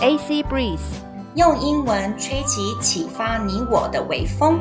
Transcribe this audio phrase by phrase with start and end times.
[0.00, 0.78] AC Breeze，
[1.34, 4.60] 用英文吹起启发你我的微风。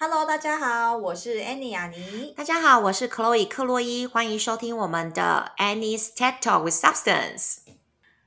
[0.00, 2.34] Hello，大家好，我是 Annie 雅尼。
[2.36, 7.58] 大家好，我是 Chloe 克洛伊，欢迎收听我们的 Annie's TED Talk with Substance。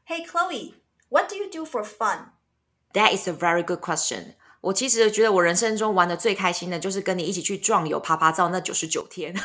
[0.07, 4.35] Hey Chloe，what do you do for fun？That is a very good question.
[4.61, 9.35] 我其实觉得我人生中玩的最开心的就是跟你一起去壮游、爬爬照那九十九天。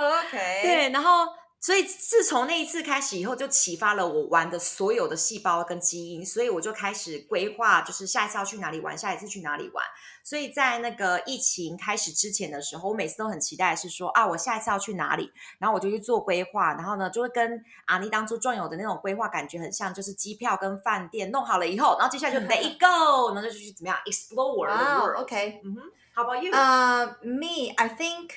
[0.00, 1.26] OK，对，然后
[1.60, 9.84] 所以自从那一次开始以后，就启发了我玩的所有的细胞跟基因，所以我就开始规划，就是下一次要去哪里玩，下一次去哪里玩。
[10.22, 25.22] 所以在那个疫情开始之前的时候，我每次都很期待是说啊，我下一次要去哪里，然后我就去做规划，然后呢就会跟阿妮当初壮游的那种规划感觉很像，就是机票跟饭店弄好了以后，然后接下来就 let it go，然后就去怎么样 explore the world。
[25.22, 25.60] OK.
[25.64, 25.82] 嗯哼
[26.14, 28.30] ，How about you？Uh, me, I think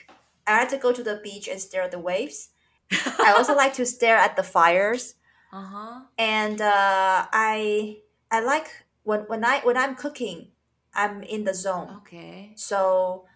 [0.45, 2.48] I like to go to the beach and stare at the waves.
[3.19, 5.14] I also like to stare at the fires,
[5.52, 7.98] 嗯哼 and uh, I
[8.30, 8.66] I like
[9.05, 10.52] when when I when I'm cooking,
[10.94, 12.00] I'm in the zone.
[12.00, 12.55] ，OK。
[12.56, 13.27] So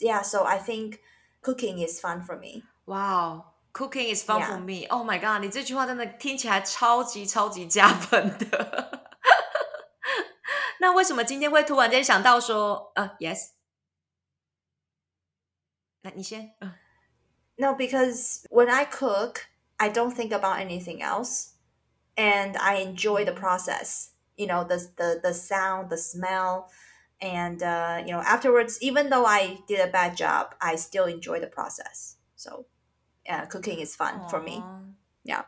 [0.00, 1.00] yeah, so I think
[1.42, 2.62] cooking is fun for me.
[2.86, 4.64] Wow, cooking is fun for Yeah.
[4.64, 4.86] me.
[4.88, 5.40] Oh my god！
[5.42, 9.02] 你这句话真的听起来超级超级加分的。
[10.80, 13.50] 那为什么今天会突然间想到说，呃，yes？
[16.15, 16.51] 你先。
[17.57, 19.47] No, because when I cook,
[19.79, 21.53] I don't think about anything else,
[22.15, 23.39] and I enjoy the mm.
[23.39, 24.11] process.
[24.37, 26.69] You know, the the the sound, the smell,
[27.19, 31.39] and uh, you know afterwards, even though I did a bad job, I still enjoy
[31.39, 32.17] the process.
[32.35, 32.67] So,
[33.49, 34.29] cooking is fun Aww.
[34.29, 34.63] for me.
[35.23, 35.43] Yeah,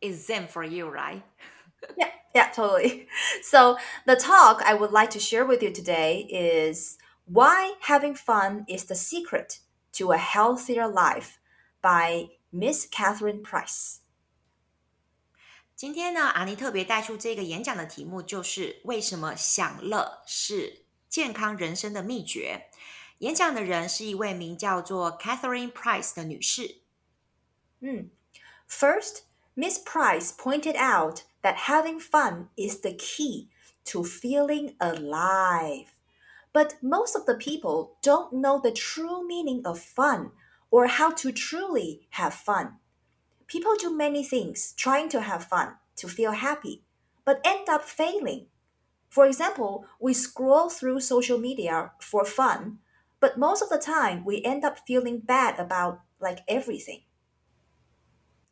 [0.00, 1.22] it's zen for you, right?
[1.96, 3.08] yeah, yeah, totally.
[3.42, 8.64] So the talk I would like to share with you today is why having fun
[8.68, 9.60] is the secret
[9.95, 11.37] to a healthier life
[11.81, 13.97] by Miss Catherine Price.
[15.75, 22.69] 今天呢，阿妮特别带出这个演讲的题目，就是为什么享乐是健康人生的秘诀。
[23.19, 26.81] 演讲的人是一位名叫做 Catherine Price 的女士。
[27.79, 28.09] Hmm.
[28.67, 29.23] First,
[29.55, 33.49] Miss Price pointed out that having fun is the key
[33.85, 35.87] to feeling alive.
[36.55, 40.31] But most of the people don't know the true meaning of fun
[40.69, 42.79] or how to truly have fun.
[43.47, 46.83] People do many things trying to have fun, to feel happy,
[47.25, 48.47] but end up failing.
[49.09, 52.79] For example, we scroll through social media for fun,
[53.19, 57.03] but most of the time we end up feeling bad about like everything.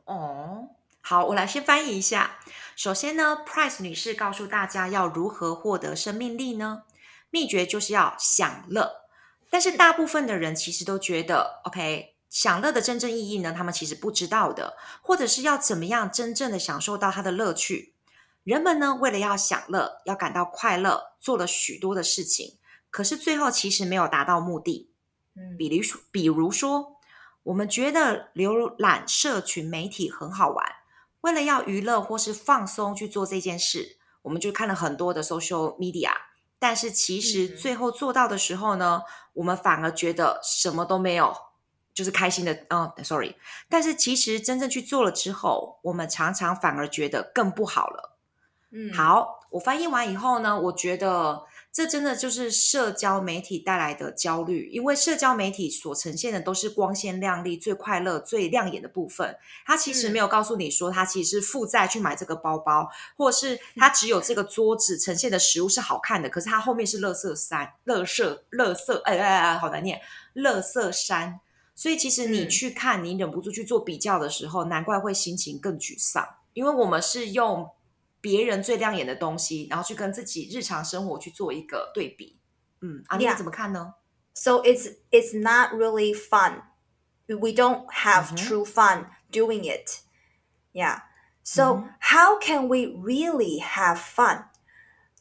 [0.05, 0.69] 哦，
[1.01, 2.39] 好，我来先翻译一下。
[2.75, 6.83] 首先呢，Price 女士告诉大家要如何获得生命力呢？
[7.34, 8.92] 秘诀就是要享乐。
[9.50, 17.92] 但是大部分的人其实都觉得，OK，享乐的真正意义呢，他们其实不知道的，或者是要怎么样真正的享受到它的乐趣。
[18.44, 22.56] 人们呢，为了要享乐，要感到快乐，做了许多的事情，
[22.88, 24.92] 可是最后其实没有达到目的。
[25.58, 26.98] 比如说，比如说，
[27.42, 30.64] 我们觉得浏览社群媒体很好玩，
[31.22, 36.12] 为了要娱乐或是放松去做这件事，我们就看了很多的 social media。
[36.66, 39.02] 但是其实嗯最后做到的时候呢，
[39.34, 41.36] 我们反而觉得什么都没有，
[41.92, 42.58] 就是开心的。
[42.70, 43.36] 嗯，sorry。
[43.68, 48.16] 但是其实真正去做了之后，我们常常反而觉得更不好了。
[48.72, 59.36] 嗯，好，我翻译完以后呢，我觉得这真的就是社交媒体带来的焦虑，因为社交媒体所呈现的都是光鲜亮丽、最快乐、最亮眼的部分，
[59.66, 70.00] 它其实嗯没有告诉你说，它其实是负债去买这个包包，或者是它只有这个桌子呈现的食物是好看的，可是它后面是垃圾山、垃圾、垃圾，哎哎哎，好难念，
[70.36, 71.40] 垃圾山。
[71.74, 77.68] 所以其实你嗯去看，你忍不住去做比较的时候，难怪会心情更沮丧，因为我们是用
[78.23, 82.39] 别人最亮眼的东西，然后去跟自己日常生活去做一个对比。
[82.81, 83.35] 嗯，啊，你 Yeah.
[83.35, 83.95] 怎么看呢？
[84.33, 86.63] So it's it's not really fun.
[87.27, 88.37] We don't have Mhm.
[88.37, 90.01] true fun doing it.
[90.73, 91.01] Yeah.
[91.43, 91.93] So Mhm.
[91.99, 94.45] how can we really have fun?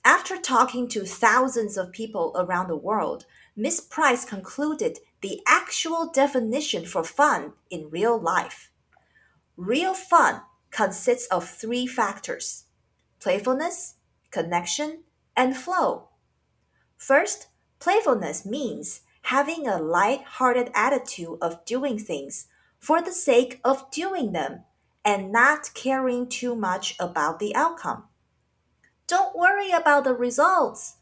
[0.02, 6.86] After talking to thousands of people around the world, Miss Price concluded the actual definition
[6.86, 8.70] for fun in real life.
[9.56, 12.61] Real fun consists of three factors
[13.22, 13.94] playfulness,
[14.30, 15.04] connection,
[15.36, 16.08] and flow.
[16.96, 22.46] First, playfulness means having a light-hearted attitude of doing things
[22.78, 24.64] for the sake of doing them
[25.04, 28.04] and not caring too much about the outcome.
[29.06, 30.96] Don't worry about the results.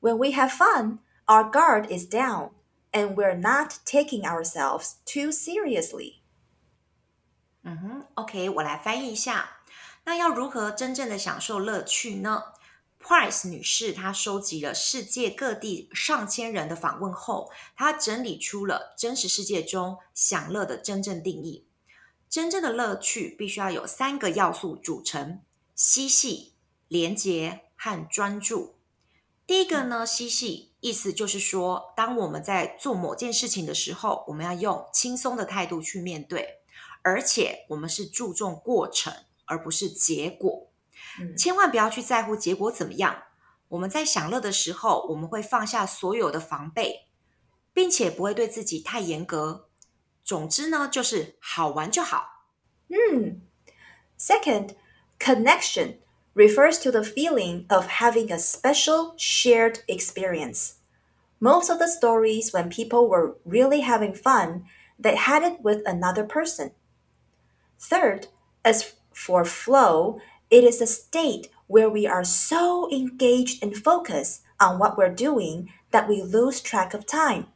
[0.00, 2.50] When we have fun, our guard is down.
[2.96, 6.22] and we're not taking ourselves too seriously.
[7.62, 9.58] 嗯哼，OK，我来翻译一下。
[10.03, 12.43] 那要如何真正的享受乐趣呢
[12.99, 21.67] ？Price 女士她收集了世界各地上千人的访问后，她整理出了真实世界中享乐的真正定义。
[22.29, 25.41] 真正的乐趣必须要有三个要素组成：
[25.75, 26.53] 嬉戏、
[26.87, 28.75] 连结和专注。
[29.45, 36.61] 第一个呢，嬉戏意思就是说，当我们在做某件事情的时候，我们要用轻松的态度去面对。
[37.01, 39.13] 而且我们是注重过程，
[39.50, 40.70] 而不是结果。
[41.20, 43.24] 嗯千万不要去在乎结果怎么样。
[43.68, 47.08] 我们在享乐的时候，我们会放下所有的防备，
[47.72, 49.68] 并且不会对自己太严格。
[50.24, 52.44] 总之呢，就是好玩就好。
[54.18, 54.76] Second,
[55.18, 55.98] connection
[56.34, 60.74] refers to the feeling of having a special shared experience.
[61.38, 64.62] Most of the stories when people were really having fun,
[65.00, 66.72] they had it with another person.
[67.78, 68.28] Third,
[68.62, 70.20] as for flow,
[70.50, 75.68] it is a state where we are so engaged and focused on what we're doing
[75.90, 77.46] that we lose track of time.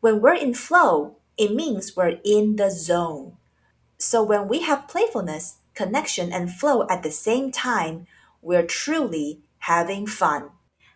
[0.00, 3.32] When we're in flow, it means we're in the zone.
[3.98, 8.06] So when we have playfulness, connection, and flow at the same time,
[8.42, 10.50] we're truly having fun.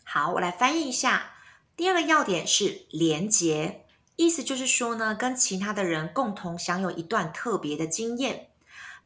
[0.04, 1.32] 好，我来翻译一下。
[1.76, 3.84] 第二个要点是连结，
[4.16, 8.48] 意思就是说呢，跟其他的人共同享有一段特别的经验。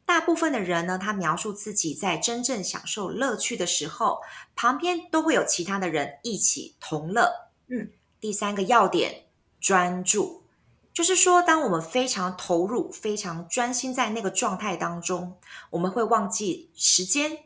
[0.09, 4.21] 大部分的人呢，他描述自己在真正享受乐趣的时候，
[4.55, 7.51] 旁边都会有其他的人一起同乐。
[7.67, 9.25] 嗯，第三个要点
[9.61, 10.41] 专注，
[10.91, 15.37] 就是说，当我们非常投入、非常专心在那个状态当中，
[15.69, 17.43] 我们会忘记时间。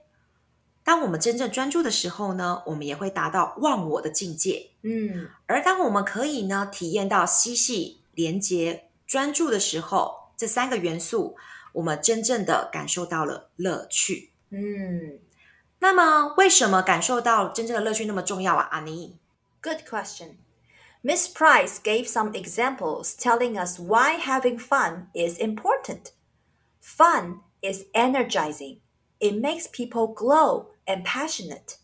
[0.86, 4.70] 当我们真正专注的时候呢，我们也会达到忘我的境界。
[4.80, 5.28] Mm.
[5.48, 11.36] 而当我们可以呢体验到嬉戏、连结、专注的时候，这三个元素，
[11.73, 14.33] 我们真正的感受到了乐趣。
[14.49, 15.21] Mm.
[15.81, 18.69] 那么，为什么感受到真正的乐趣那么重要啊？
[18.73, 19.19] 阿妮，
[19.63, 20.37] Good question.
[21.03, 26.13] Miss Price gave some examples telling us why having fun is important.
[26.81, 28.81] Fun is energizing.
[29.21, 31.77] It makes people glow and passionate.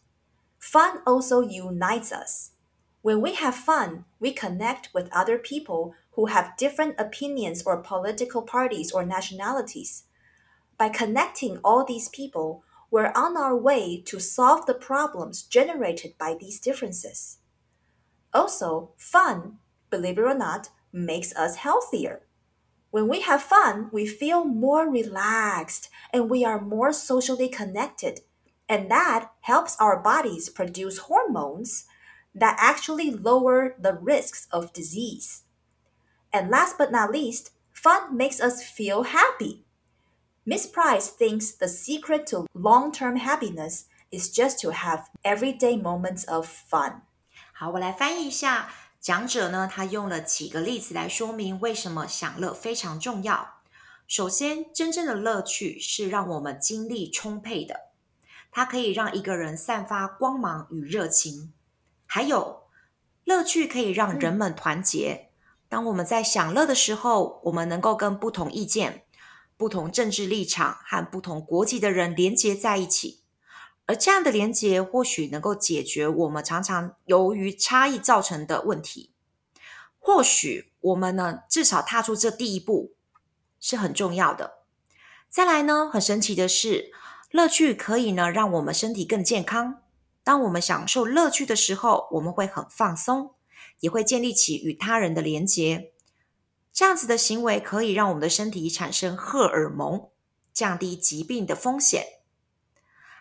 [0.59, 2.51] Fun also unites us.
[3.03, 8.42] When we have fun, we connect with other people who have different opinions or political
[8.42, 10.04] parties or nationalities.
[10.77, 12.62] By connecting all these people,
[12.92, 17.38] we're on our way to solve the problems generated by these differences.
[18.33, 22.24] Also, fun, believe it or not, makes us healthier.
[22.92, 28.19] When we have fun, we feel more relaxed and we are more socially connected.
[28.68, 31.86] And that helps our bodies produce hormones
[32.36, 35.44] that actually lower the risks of disease.
[36.31, 39.65] And last but not least, fun makes us feel happy.
[40.45, 46.29] Miss Price thinks the secret to long term happiness is just to have everyday moments
[46.31, 47.03] of fun.
[47.53, 48.69] 好，我来翻译一下。
[49.01, 53.61] 讲者呢，他用了几个例子来说明为什么享乐非常重要。
[54.06, 57.91] 首先，真正的乐趣是让我们精力充沛的，
[58.51, 61.53] 它可以让一个人散发光芒与热情。
[62.06, 62.65] 还有，
[63.25, 65.28] 乐趣可以让人们团结。
[65.69, 69.06] 当我们在享乐的时候，我们能够跟不同意见、
[69.56, 73.21] 不同政治立场和不同国籍的人连接在一起。
[73.85, 79.14] 而这样的连接或许能够解决我们常常由于差异造成的问题。
[79.97, 82.94] 或许我们呢，至少踏出这第一步
[83.59, 84.59] 是很重要的。
[85.28, 86.92] 再来呢，很神奇的是，
[87.31, 89.81] 乐趣可以呢让我们身体更健康。
[90.23, 93.33] 当我们享受乐趣的时候，我们会很放松，
[93.80, 95.92] 也会建立起与他人的连结。
[96.71, 100.09] 这样子的行为可以让我们的身体产生荷尔蒙，
[100.54, 102.06] 降低疾病的风险。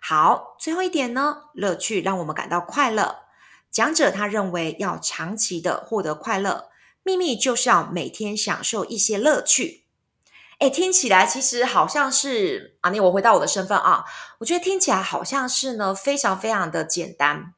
[0.00, 3.20] 好，最后一点呢，乐趣让我们感到快乐。
[3.70, 6.70] 讲者他认为要长期的获得快乐，
[7.02, 9.84] 秘密就是要每天享受一些乐趣。
[10.58, 14.04] 哎，听起来其实好像是啊，你我回到我的身份啊，
[14.38, 17.54] 我觉得听起来好像是呢，非常非常的简单，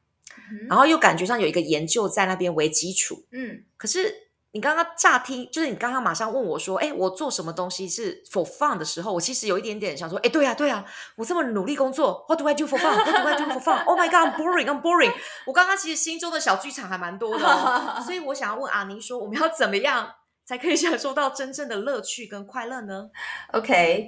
[0.69, 3.23] 然后又感觉上有一个研究在那边为基础。
[3.29, 3.63] Mm.
[3.77, 4.13] 可是
[4.53, 12.95] 你刚刚乍听，就是你刚刚马上问我说：“哎，我做什么东西是 for fun 的时候，我其实有一点点想说：哎，对呀、对呀、我这么努力工作，What do I do for fun?
[12.95, 13.85] What do I do for fun?
[13.85, 15.13] Oh my god, I'm boring, I'm boring。
[15.45, 20.15] 我刚刚其实心中的小剧场还蛮多的、哦， 所以我想要问阿妮说，我们要怎么样
[20.45, 23.09] 才可以享受到真正的乐趣跟快乐呢
[23.53, 24.07] ？Okay.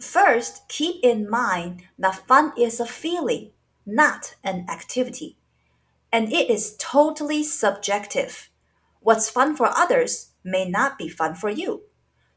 [0.00, 3.50] First, keep in mind that fun is a feeling,
[3.84, 5.36] not an activity.
[6.11, 8.49] And it is totally subjective.
[9.01, 11.81] What's fun for others may not be fun for you.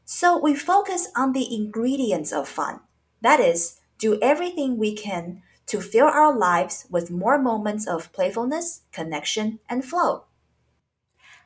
[0.05, 2.81] So we focus on the ingredients of fun.
[3.21, 8.81] That is, do everything we can to fill our lives with more moments of playfulness,
[8.91, 10.23] connection, and flow.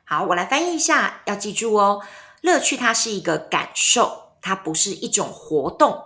[0.04, 2.02] 好，我来翻译一下，要记住哦，
[2.40, 6.02] 乐趣它是一个感受，它不是一种活动，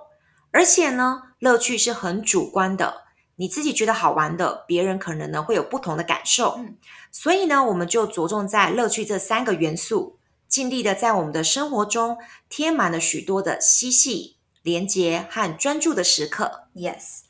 [0.50, 3.01] 而且呢，乐趣是很主观的。
[3.36, 6.56] 你自己觉得好玩的，别人可能呢会有不同的感受。
[6.58, 6.76] 嗯，
[7.12, 10.18] 所以呢，我们就着重在乐趣这三个元素，
[10.48, 12.18] 尽力的在我们的生活中
[12.48, 16.68] 贴满了许多的嬉戏、连结和专注的时刻。
[16.74, 17.20] Yes,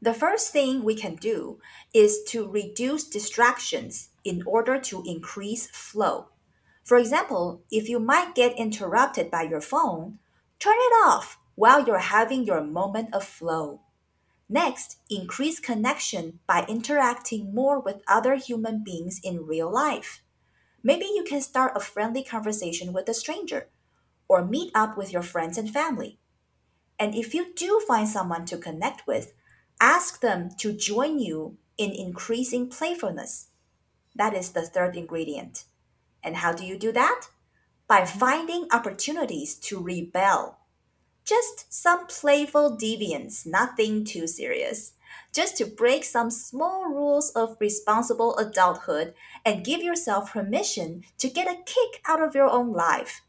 [0.00, 1.58] the first thing we can do
[1.92, 6.28] is to reduce distractions in order to increase flow.
[6.84, 10.18] For example, if you might get interrupted by your phone,
[10.58, 13.80] turn it off while you're having your moment of flow.
[14.49, 20.21] Next, increase connection by interacting more with other human beings in real life.
[20.83, 23.69] Maybe you can start a friendly conversation with a stranger
[24.27, 26.19] or meet up with your friends and family.
[26.99, 29.33] And if you do find someone to connect with,
[29.79, 33.47] ask them to join you in increasing playfulness.
[34.15, 35.65] That is the third ingredient.
[36.23, 37.29] And how do you do that?
[37.87, 40.59] By finding opportunities to rebel
[41.24, 44.92] just some playful deviance, nothing too serious.
[45.32, 51.46] Just to break some small rules of responsible adulthood and give yourself permission to get
[51.46, 53.22] a kick out of your own life.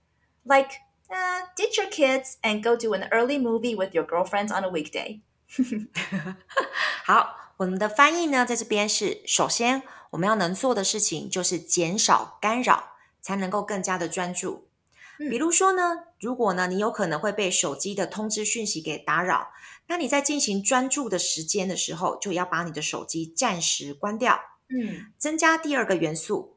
[0.45, 0.79] Like,
[1.11, 4.69] uh, ditch your kids and go do an early movie with your girlfriends on a
[4.69, 5.21] weekday.
[7.05, 14.62] 好，我们的翻译呢，在这边是：首先，我们要能做的事情就是减少干扰，才能够更加的专注。
[15.16, 19.48] 比如说呢，如果呢你有可能会被手机的通知讯息给打扰，
[19.86, 24.40] 那你在进行专注的时间的时候，就要把你的手机暂时关掉。
[24.68, 26.56] 嗯，增加第二个元素，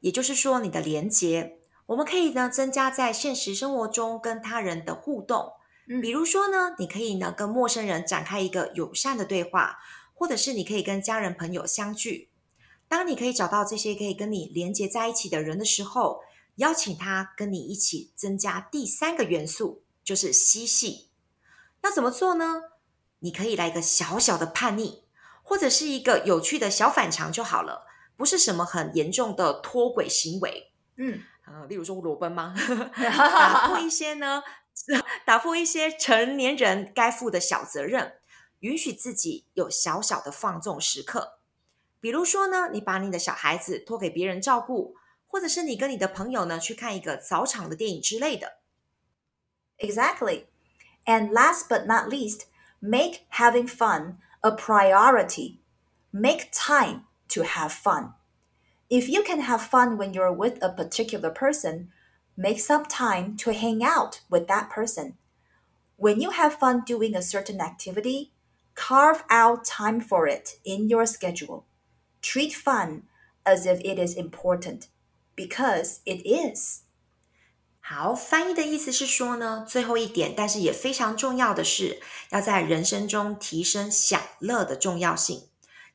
[0.00, 5.52] 也就是说你的连接，我们可以呢增加在现实生活中跟他人的互动。
[5.88, 9.78] 嗯，比如说呢，你可以呢跟陌生人展开一个友善的对话，
[10.12, 12.28] 或者是你可以跟家人朋友相聚。
[12.88, 16.20] 当你可以找到这些可以跟你连接在一起的人的时候。
[16.56, 21.10] 邀请他跟你一起增加第三个元素，就是嬉戏。
[21.82, 22.62] 那怎么做呢？
[23.18, 25.02] 你可以来一个小小的叛逆，
[25.42, 30.72] 或者是一个有趣的小反常就好了，不是什么很严重的脱轨行为。
[30.96, 32.54] 嗯，呃，例如说裸奔吗？
[32.96, 34.42] 打破一些呢，
[35.26, 38.18] 打破一些成年人该负的小责任，
[38.60, 41.38] 允许自己有小小的放纵时刻。
[42.00, 44.96] 比如说呢，你把你的小孩子托给别人照顾。
[45.33, 48.59] 或者是你跟你的朋友呢去看一个早场的电影之类的。
[49.77, 50.45] Exactly.
[51.05, 52.45] And last but not least,
[52.79, 55.59] make having fun a priority.
[56.11, 58.13] Make time to have fun.
[58.89, 61.89] If you can have fun when you're with a particular person,
[62.35, 65.17] make some time to hang out with that person.
[65.95, 68.31] When you have fun doing a certain activity,
[68.73, 71.65] carve out time for it in your schedule.
[72.21, 73.03] Treat fun
[73.45, 74.87] as if it is important
[75.36, 76.80] Because it is.
[77.80, 82.00] 好，翻译的意思是说呢，最后一点，但是也非常重要的是，
[82.30, 85.48] 要在人生中提升享乐的重要性，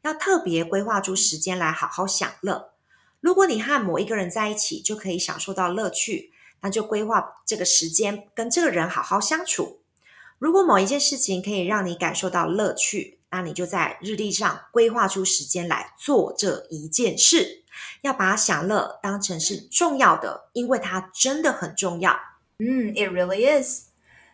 [0.03, 2.73] 要特别规划出时间来好好享乐。
[3.19, 6.31] 如果你和某一个人在一起，就可以享受到乐趣，
[6.61, 9.81] 那就规划这个时间跟这个人好好相处。
[10.37, 17.63] 如果某一件事情可以让你感受到乐趣，那你就在日历上规划出时间来做这一件事。
[18.02, 22.18] 要把享乐当成是重要的，因为它真的很重要。
[22.58, 23.88] Mm, it really is.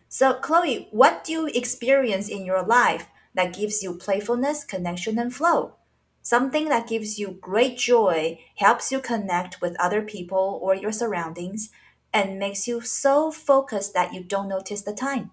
[0.09, 3.05] So, Chloe, what do you experience in your life
[3.35, 5.71] that gives you playfulness, connection, and flow?
[6.23, 11.69] Something that gives you great joy, helps you connect with other people or your surroundings,
[12.13, 15.31] and makes you so focused that you don't notice the time.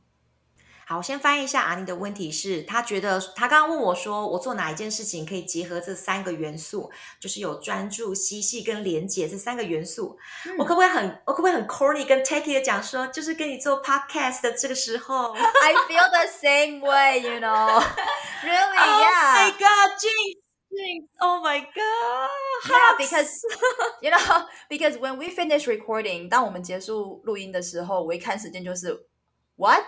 [0.86, 10.18] 好，我先翻译一下阿妮的问题是，她觉得她刚刚问我说，我做哪一件事情可以结合这三个元素，就是有专注、嬉戏跟连结这三个元素。
[10.58, 17.82] 我可不可以很，我可不可以很 corny 跟 takey 的讲说，就是跟你做 podcast 的这个时候，I feel the same way, you know,
[18.44, 19.34] really, yeah.
[19.34, 22.30] Oh my god, Jinx, oh my god,
[22.68, 23.42] yeah, because
[24.02, 29.08] you know, because when we finish recording，当我们结束录音的时候，我一看时间就是
[29.56, 29.86] what。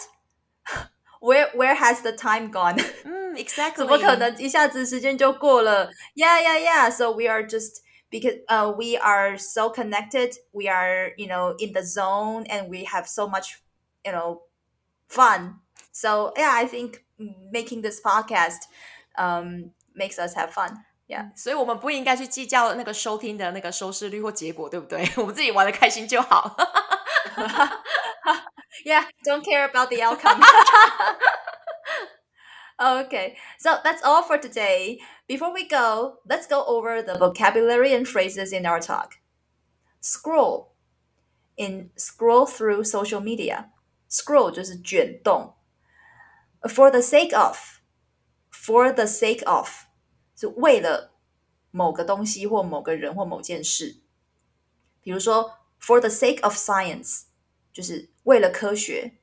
[1.24, 2.78] where where has the time gone?
[3.04, 3.86] Mm, exactly.
[6.14, 6.90] Yeah, yeah, yeah.
[6.90, 10.36] So we are just because uh, we are so connected.
[10.52, 13.62] We are you know in the zone, and we have so much
[14.04, 14.42] you know
[15.08, 15.60] fun.
[15.92, 17.04] So yeah, I think
[17.52, 18.66] making this podcast
[19.18, 20.84] um, makes us have fun.
[21.06, 25.04] Yeah，所以我们不应该去计较那个收听的那个收视率或结果，对不对？
[25.16, 26.56] 我们自己玩的开心就好。
[28.84, 30.42] yeah, don't care about the outcome.
[32.80, 34.98] okay, so that's all for today.
[35.26, 39.18] Before we go, let's go over the vocabulary and phrases in our talk.
[40.00, 40.72] Scroll
[41.56, 43.70] in scroll through social media.
[44.08, 45.54] Scroll 就是卷动。
[46.62, 47.80] For the sake of,
[48.50, 49.86] for the sake of
[50.36, 51.12] 是为了
[51.70, 54.00] 某个东西或某个人或某件事。
[55.02, 57.24] 比如说，for the sake of science
[57.72, 59.18] 就是 为了科学。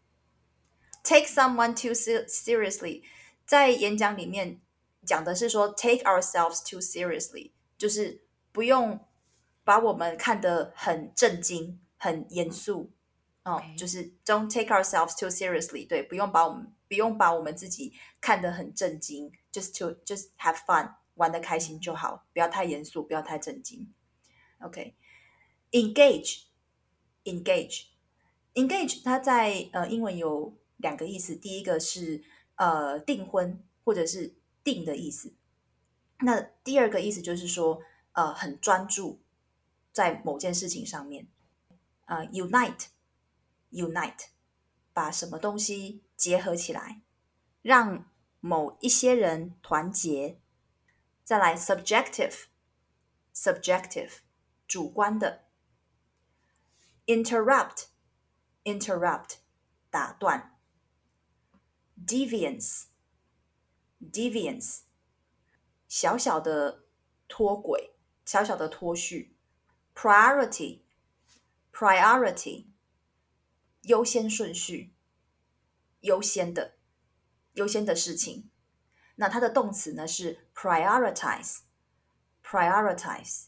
[1.03, 3.03] Take someone too seriously，
[3.45, 4.59] 在演讲里面
[5.05, 9.07] 讲的是说，take ourselves too seriously，就是不用
[9.63, 12.91] 把我们看得很震惊、很严肃。
[13.43, 23.93] 哦，就是 don't take ourselves too seriously，对，不用把我们不用把我们自己看得很震惊，just to just have fun，玩的开心就好，不要太严肃，不要太震惊。
[28.54, 32.22] Engage，它在呃英文有两个意思，第一个是
[32.56, 35.34] 呃订婚或者是定的意思，
[36.20, 37.82] 那第二个意思就是说
[38.12, 39.20] 呃很专注
[39.92, 41.26] 在某件事情上面，
[42.06, 42.86] 呃 unite。
[43.74, 44.26] unite，
[44.92, 47.00] 把什么东西结合起来，
[47.62, 48.04] 让
[48.38, 50.38] 某一些人团结。
[51.24, 54.10] 再来，subjective，subjective，
[54.66, 55.44] 主观的。
[57.06, 57.84] interrupt
[58.64, 59.36] interrupt，
[59.90, 60.58] 打断。
[62.06, 64.80] deviance，deviance，
[65.86, 66.84] 小小的
[67.28, 69.36] 脱轨，小小的脱序。
[69.94, 72.66] priority，priority。
[73.82, 74.94] 优先顺序，
[76.02, 76.76] 优先的，
[77.54, 78.48] 优先的事情。
[79.16, 83.46] 那它的动词呢是 prioritize，prioritize。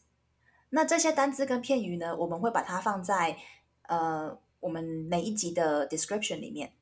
[0.70, 3.38] 那这些单词跟片语呢，我们会把它放在
[3.82, 6.73] 呃我们每一集的 description 里面。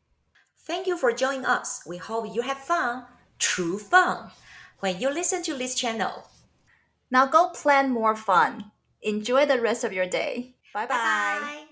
[0.66, 1.86] Thank you for joining us.
[1.86, 3.06] We hope you have fun,
[3.40, 4.32] true fun,
[4.82, 6.26] when you listen to this channel.
[7.10, 8.72] Now go plan more fun.
[9.02, 10.56] Enjoy the rest of your day.
[10.74, 10.88] Bye bye.
[10.88, 11.68] bye, -bye.